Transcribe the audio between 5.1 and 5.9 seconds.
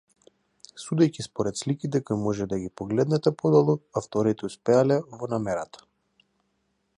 во намерата.